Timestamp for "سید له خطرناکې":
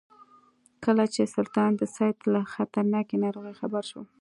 1.95-3.15